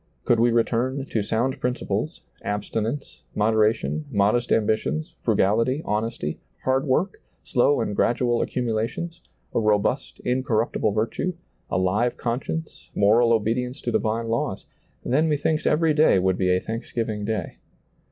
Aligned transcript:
Could 0.25 0.39
we 0.39 0.49
return 0.49 1.05
to 1.11 1.21
sound 1.21 1.59
principles, 1.59 2.21
abstinence, 2.41 3.21
moderation, 3.35 4.05
modest 4.09 4.51
ambitions, 4.51 5.13
fru 5.19 5.35
gality, 5.35 5.83
honesty, 5.85 6.39
hard 6.63 6.87
work, 6.87 7.21
slow 7.43 7.81
and 7.81 7.95
gradual 7.95 8.41
accumulations, 8.41 9.21
a 9.53 9.59
robust, 9.59 10.19
incorruptible 10.21 10.91
virtue, 10.93 11.35
a 11.69 11.77
live 11.77 12.17
conscience, 12.17 12.89
moral 12.95 13.31
obedience 13.31 13.79
to 13.81 13.91
divine 13.91 14.27
laws; 14.27 14.65
then 15.05 15.29
methinks 15.29 15.67
every 15.67 15.93
day 15.93 16.17
would 16.17 16.35
be 16.35 16.49
a 16.49 16.59
thanks 16.59 16.91
giving 16.91 17.23
day. 17.23 17.57